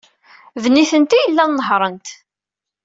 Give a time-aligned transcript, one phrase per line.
[0.61, 2.07] D nitenti ay yellan nehhṛent.